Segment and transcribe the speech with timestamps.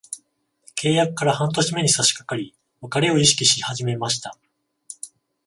[0.73, 4.35] 契約から半年目に差しかかり、別れを意識し始めました。